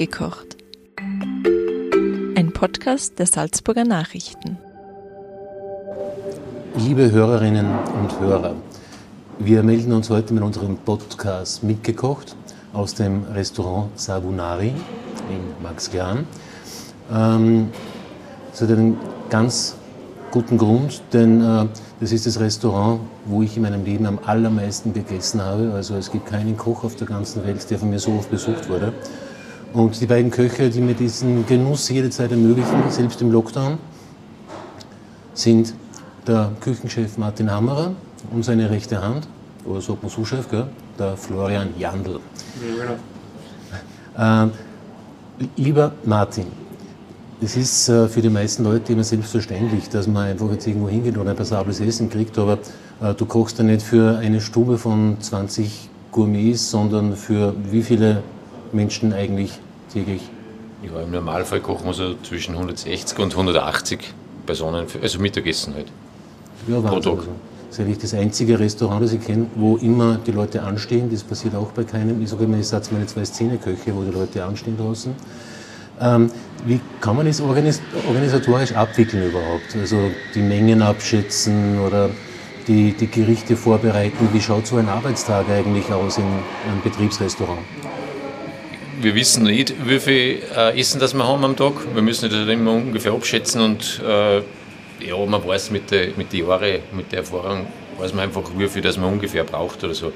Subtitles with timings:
[0.00, 0.56] Mitgekocht.
[2.34, 4.56] Ein Podcast der Salzburger Nachrichten.
[6.74, 8.54] Liebe Hörerinnen und Hörer,
[9.38, 12.34] wir melden uns heute mit unserem Podcast Mitgekocht
[12.72, 16.26] aus dem Restaurant Sabunari in Maxglan.
[17.12, 17.68] Ähm,
[18.54, 18.96] es hat einen
[19.28, 19.76] ganz
[20.30, 21.66] guten Grund, denn äh,
[22.00, 25.72] das ist das Restaurant, wo ich in meinem Leben am allermeisten gegessen habe.
[25.74, 28.70] Also es gibt keinen Koch auf der ganzen Welt, der von mir so oft besucht
[28.70, 28.94] wurde.
[29.72, 33.78] Und die beiden Köche, die mir diesen Genuss jederzeit ermöglichen, selbst im Lockdown,
[35.34, 35.74] sind
[36.26, 37.92] der Küchenchef Martin Hammerer
[38.32, 39.28] und seine rechte Hand,
[39.64, 40.46] oder sagt man Sous-Chef,
[40.98, 42.18] der Florian Jandl.
[42.78, 42.96] Ja,
[44.16, 44.46] genau.
[44.46, 44.50] äh,
[45.56, 46.46] lieber Martin,
[47.40, 51.16] es ist äh, für die meisten Leute immer selbstverständlich, dass man einfach jetzt irgendwo hingeht
[51.16, 52.58] und ein passables Essen kriegt, aber
[53.00, 58.22] äh, du kochst ja nicht für eine Stube von 20 Gourmets, sondern für wie viele
[58.72, 59.52] Menschen eigentlich
[59.92, 60.22] täglich?
[60.82, 64.14] Ja, im Normalfall kochen wir so zwischen 160 und 180
[64.46, 65.86] Personen, für, also Mittagessen halt.
[66.66, 67.02] Ja, Wahnsinn.
[67.02, 67.18] Tag.
[67.18, 67.30] Also.
[67.68, 71.08] Das ist eigentlich das einzige Restaurant, das ich kenne, wo immer die Leute anstehen.
[71.10, 72.20] Das passiert auch bei keinem.
[72.20, 75.14] Ich sage immer, ich setze meine zwei Szeneköche, wo die Leute anstehen draußen.
[76.00, 76.30] Ähm,
[76.66, 79.76] wie kann man das organisatorisch abwickeln überhaupt?
[79.78, 82.10] Also die Mengen abschätzen oder
[82.66, 84.28] die, die Gerichte vorbereiten.
[84.32, 87.58] Wie schaut so ein Arbeitstag eigentlich aus in einem Betriebsrestaurant?
[89.00, 91.72] Wir wissen nicht, wie viel äh, Essen das wir haben am Tag.
[91.94, 94.38] Wir müssen das immer ungefähr abschätzen und äh,
[95.06, 97.66] ja, man weiß mit den mit Jahren, mit der Erfahrung,
[97.98, 100.12] weiß man einfach, wie viel das man ungefähr braucht oder so.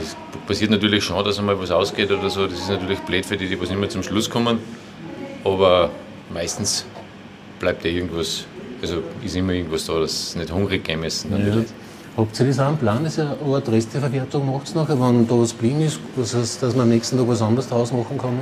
[0.00, 2.46] Es passiert natürlich schon, dass einmal was ausgeht oder so.
[2.46, 4.58] Das ist natürlich blöd für die, die was immer zum Schluss kommen
[5.44, 5.90] aber
[6.32, 6.86] meistens
[7.60, 8.46] bleibt ja irgendwas,
[8.82, 11.30] also ist immer irgendwas da, dass nicht hungrig gehen müssen.
[11.30, 11.64] Ja.
[12.16, 15.34] Habt ihr das auch im Plan, dass ihr eine Art Resteverwertung macht nachher, wenn da
[15.36, 18.38] was blieben ist, das heißt, dass man am nächsten Tag was anderes draus machen kann?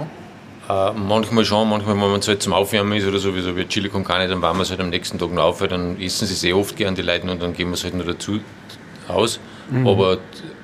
[0.68, 3.56] Äh, manchmal schon, manchmal, wenn man es halt zum Aufwärmen ist oder so, wie so
[3.56, 5.68] wie Chili con Carne, dann wärmen wir es halt am nächsten Tag noch auf, weil
[5.68, 8.06] dann essen sie sehr oft gern die Leute und dann geben wir es halt noch
[8.06, 8.40] dazu
[9.08, 9.40] aus.
[9.70, 9.86] Mhm.
[9.86, 10.18] Aber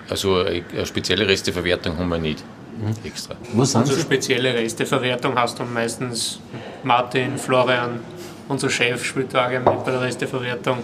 [0.08, 2.44] also eine spezielle Resteverwertung haben wir nicht.
[2.78, 2.94] Mhm.
[3.04, 3.34] extra.
[3.54, 6.40] Was sind Unsere spezielle Resteverwertung hast du meistens
[6.84, 8.00] Martin, Florian,
[8.48, 10.78] unser Chef spielt da mit bei der Resteverwertung.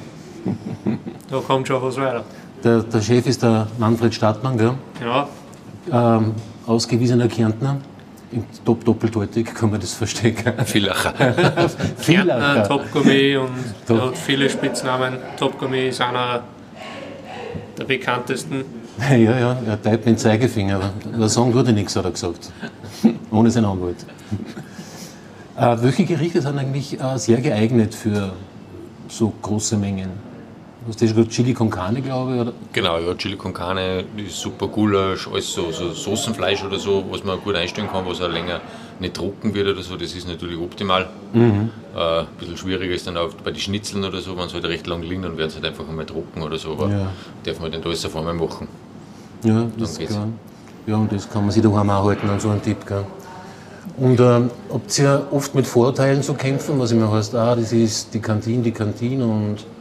[1.31, 2.23] Da kommt schon was weiter.
[2.63, 4.75] Der, der Chef ist der Manfred Stadtmann, gell?
[5.03, 5.29] Ja.
[5.91, 6.33] Ähm,
[6.67, 7.79] ausgewiesener Kärntner.
[8.65, 10.53] Top doppelteutig kann man das verstecken.
[10.65, 11.13] Villacher.
[12.05, 13.49] Kärntner, Top-Gourmet und
[13.87, 13.99] Top.
[13.99, 15.19] er hat viele Spitznamen.
[15.39, 16.43] Top-Gourmet ist einer
[17.79, 18.65] der bekanntesten.
[18.99, 20.93] Ja, ja, er teilt mit dem Zeigefinger.
[21.13, 22.51] Aber sagen tut er nichts, hat er gesagt.
[23.31, 24.05] Ohne seinen Anwalt.
[25.57, 28.33] Äh, welche Gerichte sind eigentlich äh, sehr geeignet für
[29.09, 30.11] so große Mengen?
[30.85, 32.53] Du hast ja schon Chili con Carne, glaube ich, oder?
[32.75, 37.25] Genau, ja, Chili con Carne ist super Gulasch, alles so, so Soßenfleisch oder so, was
[37.25, 38.61] man gut einstellen kann, was auch länger
[39.01, 41.09] nicht trocken wird oder so, das ist natürlich optimal.
[41.33, 41.71] Mhm.
[41.97, 44.67] Äh, ein bisschen schwieriger ist dann auch bei den Schnitzeln oder so, wenn sie halt
[44.67, 47.07] recht lang liegen, dann werden sie halt einfach einmal trocken oder so, aber ja.
[47.45, 48.69] darf man dann alles auf einmal machen.
[49.43, 50.35] Ja, das kann,
[50.87, 52.87] ja, und das kann man sich daheim auch halten an so einen Tipp.
[52.87, 53.07] Gell?
[53.97, 58.13] Und ähm, habt ihr oft mit Vorurteilen zu kämpfen, was immer heißt, ah, das ist
[58.13, 59.74] die Kantine, die Kantine und äh,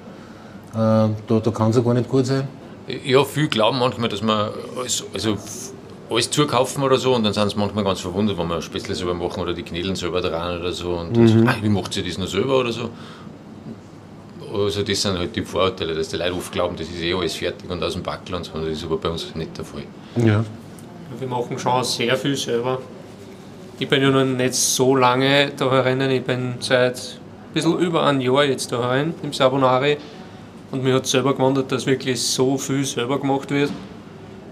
[0.73, 2.47] da, da kann es ja gar nicht gut sein?
[3.05, 5.37] Ja, viele glauben manchmal, dass man alles, also
[6.09, 9.13] alles zukaufen oder so und dann sind sie manchmal ganz verwundert, wenn wir Spätzle selber
[9.13, 11.27] machen oder die Knädeln selber dran oder so und mhm.
[11.27, 12.89] so, ah, wie macht sie das noch selber oder so.
[14.53, 17.35] Also das sind halt die Vorurteile, dass die Leute oft glauben, das ist eh alles
[17.35, 19.83] fertig und aus dem Backel und so, das ist aber bei uns nicht der Fall.
[20.17, 20.43] Ja.
[21.17, 22.79] Wir machen schon sehr viel selber.
[23.79, 28.03] Ich bin ja noch nicht so lange da herin, ich bin seit ein bisschen über
[28.03, 29.97] ein Jahr jetzt da herin im Sabonari
[30.73, 33.71] und mir hat selber gewundert, dass wirklich so viel selber gemacht wird,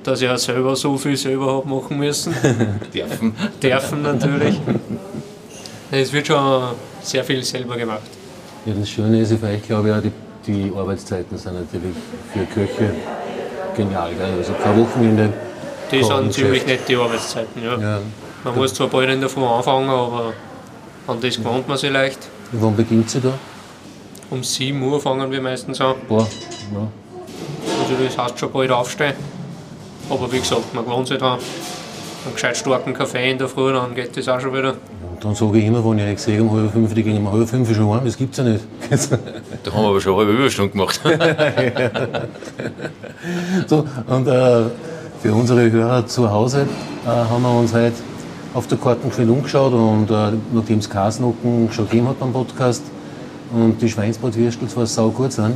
[0.04, 2.32] dass ich auch selber so viel selber habe machen müssen.
[2.94, 3.36] Dürfen.
[3.62, 4.62] Dürfen natürlich.
[5.90, 8.04] Es wird schon sehr viel selber gemacht.
[8.68, 10.12] Ja, das Schöne ist für euch, glaube ich, auch die,
[10.46, 11.96] die Arbeitszeiten sind natürlich
[12.32, 12.94] für Köche
[13.76, 14.12] genial.
[14.14, 14.38] Gell?
[14.38, 15.34] Also kein Wochenende.
[15.92, 17.78] Die sind ziemlich nett, die Arbeitszeiten, ja.
[17.80, 18.00] ja.
[18.44, 20.34] Man muss zwar bald in der Früh anfangen, aber
[21.08, 22.20] an das gewohnt man sich leicht.
[22.52, 23.34] Und wann beginnt sie da?
[24.32, 25.96] Um 7 Uhr fangen wir meistens an.
[26.08, 26.26] Boah,
[26.74, 26.88] ja.
[27.82, 29.16] Also das heißt schon bald aufstehen.
[30.10, 31.38] Aber wie gesagt, man gewohnt sich dran.
[32.24, 34.76] Einen gescheit starken Kaffee in der Früh, dann geht das auch schon wieder.
[35.20, 37.76] Dann sage ich immer, wenn ich sehe, um halb fünf, die gehen um halb fünf
[37.76, 38.64] schon heim, das gibt es ja nicht.
[38.90, 38.98] da
[39.74, 41.02] haben wir aber schon eine halbe Überstunde gemacht.
[43.68, 44.64] so, und äh,
[45.22, 46.70] für unsere Hörer zu Hause
[47.06, 47.98] äh, haben wir uns heute
[48.54, 52.84] auf der Kartenquelle umgeschaut und äh, nachdem es Kasnocken schon gegeben hat beim Podcast
[53.54, 55.56] und die Schweinsbratwürstel zwar sau gut sind,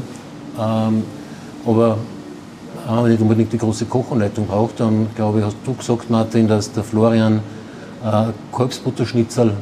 [0.60, 1.04] ähm,
[1.66, 1.98] aber
[2.88, 6.48] haben wir nicht unbedingt die große Kochanleitung braucht, dann glaube ich, hast du gesagt, Martin,
[6.48, 7.42] dass der Florian
[8.06, 9.54] Äh, Kalbsbutterschnitzel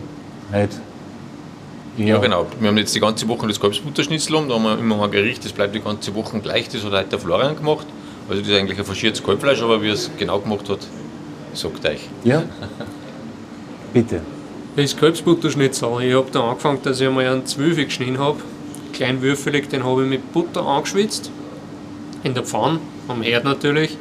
[0.51, 0.75] heute.
[1.95, 2.18] Ja.
[2.18, 2.45] genau.
[2.59, 5.45] Wir haben jetzt die ganze Woche das Kalbsbutterschnitzel um, da haben wir immer ein Gericht,
[5.45, 7.88] das bleibt die ganze Woche gleich, das hat heute der Florian gemacht.
[8.27, 10.80] Also das ist eigentlich ein faschiertes Kalbfleisch, aber wie er es genau gemacht hat,
[11.53, 12.09] sagt euch.
[12.25, 12.44] Ja,
[13.94, 14.19] bitte.
[14.75, 18.40] Das Kalbsbutterschnitzel, ich habe da angefangen, dass ich einmal einen Zwölfe geschnitten habe.
[18.92, 21.30] Kleinwürfelig, den habe ich mit Butter angeschwitzt.
[22.24, 23.96] In der Pfanne, am Herd natürlich.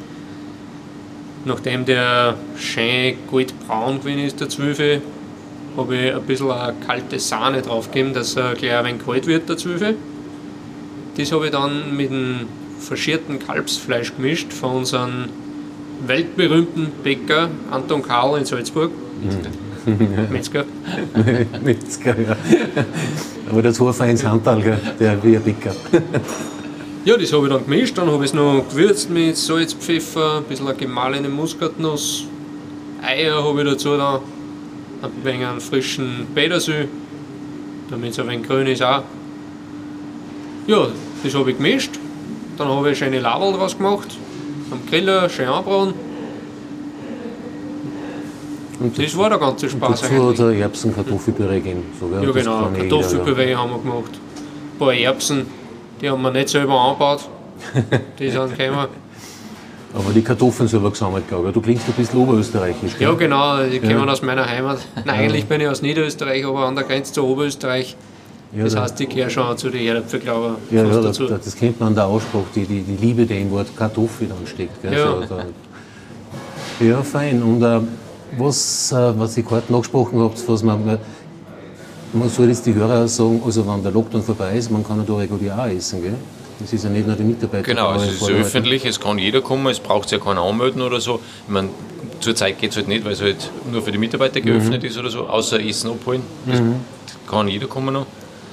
[1.45, 5.01] Nachdem der schön goldbraun gewesen ist, der Zwölfe,
[5.77, 9.47] habe ich ein bisschen eine kalte Sahne draufgegeben, dass er gleich ein wenig kalt wird,
[9.47, 9.93] der Zwölfe.
[11.17, 12.47] Das habe ich dann mit dem
[12.79, 15.25] verschierten Kalbsfleisch gemischt von unserem
[16.07, 18.89] weltberühmten Bäcker Anton Karl in Salzburg.
[19.21, 19.62] Mhm.
[20.31, 20.65] Metzger.
[21.63, 22.35] Metzger, ja.
[23.49, 25.75] Aber das war feins Handtal, der wie ein Bäcker.
[27.05, 30.37] ja, das habe ich dann gemischt, dann habe ich es noch gewürzt mit Salz, Pfeffer,
[30.37, 32.25] ein bisschen gemahlene Muskatnuss,
[33.01, 34.21] Eier habe ich dazu dann,
[35.01, 36.87] ein wenig einen frischen Petersil,
[37.89, 39.03] damit es ein wenig grün ist auch.
[40.67, 40.87] Ja,
[41.23, 41.99] das habe ich gemischt
[42.57, 44.07] dann habe ich schöne Ladel draus gemacht,
[44.71, 45.93] am Griller schön anbraten.
[48.83, 50.37] Und das war der ganze Spaß dazu eigentlich.
[50.37, 51.83] Dazu Erbsen, Kartoffelpüree geben.
[51.97, 53.57] So, ja, genau, Kartoffelpüree ja.
[53.57, 54.11] haben wir gemacht.
[54.73, 55.45] Ein paar Erbsen,
[56.01, 57.21] die haben wir nicht selber angebaut.
[58.19, 58.87] die sind gekommen.
[59.93, 61.53] Aber die Kartoffeln selber gesammelt, glaube ich.
[61.53, 62.97] Du klingst ein bisschen oberösterreichisch.
[62.97, 63.07] Gell?
[63.07, 64.05] Ja, genau, die kommen ja.
[64.05, 64.79] aus meiner Heimat.
[65.05, 67.95] Nein, eigentlich bin ich aus Niederösterreich, aber an der Grenze zu Oberösterreich.
[68.55, 70.75] Ja, das heißt, ich gehöre schon zu den Erdäpfel, glaube ich.
[70.75, 73.51] Ja, ja das, das, kennt man an der Aussprache, die, die, die Liebe, die im
[73.51, 74.81] Wort Kartoffel dann steckt.
[74.81, 74.93] Gell?
[74.93, 75.27] Ja.
[75.27, 75.45] So, da.
[76.85, 77.41] ja, fein.
[77.41, 77.79] Und äh,
[78.37, 80.99] was, äh, was ich gerade angesprochen habe, was man,
[82.13, 85.03] man soll jetzt die Hörer sagen, also wenn der Lockdown vorbei ist, man kann ja
[85.05, 86.15] da regulär auch essen, gell?
[86.59, 87.63] Das ist ja nicht nur die Mitarbeiter.
[87.63, 91.01] Genau, also es ist öffentlich, es kann jeder kommen, es braucht ja keinen anmelden oder
[91.01, 91.19] so.
[91.47, 91.69] Ich meine,
[92.19, 94.87] zurzeit geht es halt nicht, weil es halt nur für die Mitarbeiter geöffnet mhm.
[94.87, 96.21] ist oder so, außer Essen abholen.
[96.45, 96.75] Das mhm.
[97.29, 98.05] kann jeder kommen noch.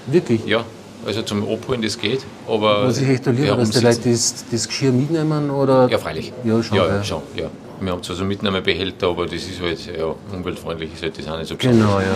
[0.06, 0.44] Wirklich?
[0.46, 0.64] Ja,
[1.06, 2.24] also zum Abholen, das geht.
[2.46, 5.50] Aber Was ich echt da liebe, dass die Leute das, das Geschirr mitnehmen?
[5.50, 5.88] Oder?
[5.90, 6.32] Ja, freilich.
[6.44, 6.76] Ja, schon.
[6.76, 7.04] Ja, ja.
[7.04, 7.50] schon ja.
[7.80, 11.38] Wir haben zwar so Mitnahmebehälter, aber das ist halt ja, umweltfreundlich, ist halt das auch
[11.38, 11.80] nicht so besonders.
[11.80, 12.14] Genau, ja.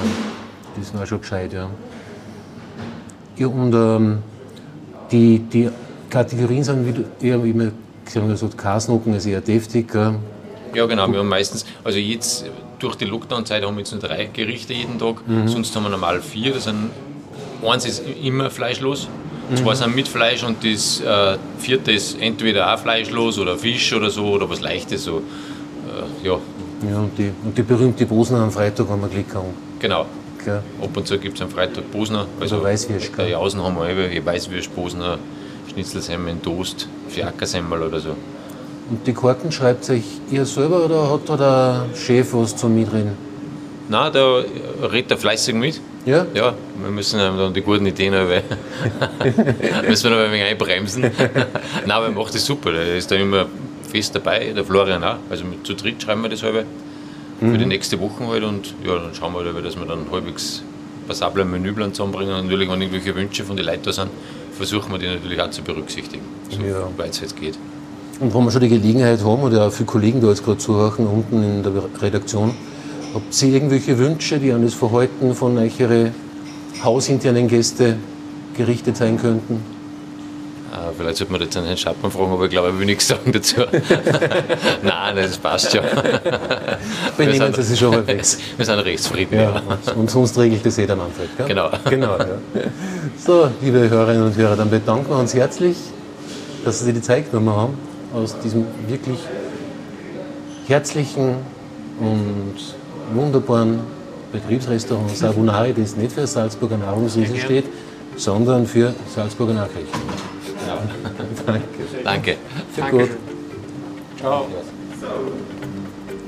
[0.77, 1.71] Das war schon gescheit, ja.
[3.37, 4.19] Ja, und ähm,
[5.11, 5.71] die, die
[6.11, 7.73] Kategorien sind, wie du eher, wie man
[8.05, 9.91] gesagt Kasnocken ist eher deftig.
[9.91, 10.17] Gell?
[10.75, 11.11] Ja, genau.
[11.11, 12.45] Wir haben meistens, also jetzt
[12.79, 15.49] durch die Lockdown-Zeit haben wir jetzt nur drei Gerichte jeden Tag, mhm.
[15.49, 16.53] sonst haben wir normal vier.
[16.53, 16.91] Das sind
[17.71, 19.09] eins ist immer fleischlos,
[19.51, 19.57] mhm.
[19.57, 24.11] zwei sind mit Fleisch und das äh, vierte ist entweder auch fleischlos oder Fisch oder
[24.11, 25.05] so oder was Leichtes.
[25.05, 26.39] So, äh, ja.
[26.91, 29.55] Ja, und die, und die berühmte Bosner am Freitag haben wir Glück haben.
[29.79, 30.07] Genau.
[30.39, 30.63] Klar.
[30.83, 32.27] Ab und zu gibt es am Freitag Bosner.
[32.39, 33.11] Also, also Weißwürsch.
[33.17, 35.19] Bei Jausen haben wir eben Weißwürsch, Bosner,
[35.73, 38.11] Schnitzelsemmeln, Toast, Fiakersemmel oder so.
[38.91, 43.13] Und die Karten schreibt sich ihr selber oder hat da der Chef was zum Mitreden?
[43.89, 44.43] Nein, da
[44.91, 45.81] redet er fleißig mit.
[46.07, 46.27] Ja?
[46.35, 48.43] Ja, wir müssen dann die guten Ideen aber
[49.89, 51.03] müssen wir noch ein wenig einbremsen.
[51.87, 52.73] Nein, aber er macht das super.
[52.73, 53.47] Er ist da immer
[53.91, 55.17] fest dabei, der Florian auch.
[55.31, 56.65] Also zu dritt schreiben wir das halbe
[57.41, 57.53] mhm.
[57.53, 60.63] für die nächste Woche halt und ja, dann schauen wir halt, dass wir dann halbwegs
[61.07, 62.35] passable Menüplan zusammenbringen.
[62.35, 64.11] Und natürlich, wenn irgendwelche Wünsche von den Leuten da sind,
[64.53, 66.89] versuchen wir die natürlich auch zu berücksichtigen, so ja.
[66.97, 67.59] weit es jetzt geht.
[68.21, 71.07] Und wenn wir schon die Gelegenheit haben, oder auch viele Kollegen da jetzt gerade zuhören,
[71.07, 72.55] unten in der Redaktion,
[73.15, 76.13] Habt ihr irgendwelche Wünsche, die an das Verhalten von euren
[76.83, 77.95] hausinternen Gästen
[78.57, 79.63] gerichtet sein könnten?
[80.73, 83.07] Ah, vielleicht sollte man jetzt an Herrn Schappmann fragen, aber ich glaube, er will nichts
[83.07, 83.61] sagen dazu.
[84.83, 85.85] Nein, das passt schon.
[87.17, 88.39] Benehmen Sie sich schon halbwegs.
[88.57, 89.39] Wir sind rechtsfrieden.
[89.39, 89.63] Ja,
[89.95, 91.29] Und sonst regelt das eh der Manfred.
[91.37, 91.47] Gell?
[91.47, 91.71] Genau.
[91.89, 92.27] genau ja.
[93.25, 95.77] So, liebe Hörerinnen und Hörer, dann bedanken wir uns herzlich,
[96.65, 97.79] dass Sie die Zeit genommen haben,
[98.13, 99.21] aus diesem wirklich
[100.67, 101.37] herzlichen
[102.01, 102.57] und
[103.13, 103.81] wunderbaren
[104.33, 107.65] Betriebsrestaurant Sabunari, das nicht für Salzburger Nahrungsriesen steht,
[108.17, 109.99] sondern für Salzburger Nachrichten.
[110.67, 110.79] Ja.
[111.47, 111.69] Danke.
[112.03, 112.37] Danke.
[112.77, 112.97] Danke.
[112.97, 113.11] Gut.
[114.19, 114.47] Ciao.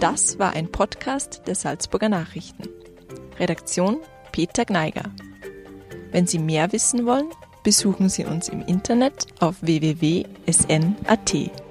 [0.00, 2.68] Das war ein Podcast der Salzburger Nachrichten.
[3.38, 3.98] Redaktion
[4.32, 5.04] Peter Gneiger.
[6.12, 7.30] Wenn Sie mehr wissen wollen,
[7.62, 11.65] besuchen Sie uns im Internet auf www.sn.at.